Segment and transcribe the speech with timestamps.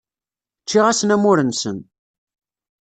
[0.63, 1.77] Ččiɣ-asen amur-nsen.